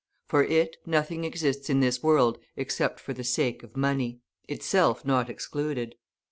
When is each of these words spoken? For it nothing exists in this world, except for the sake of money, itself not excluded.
For 0.25 0.43
it 0.43 0.77
nothing 0.83 1.25
exists 1.25 1.69
in 1.69 1.79
this 1.79 2.01
world, 2.01 2.39
except 2.57 2.99
for 2.99 3.13
the 3.13 3.23
sake 3.23 3.61
of 3.61 3.77
money, 3.77 4.19
itself 4.47 5.05
not 5.05 5.29
excluded. 5.29 5.93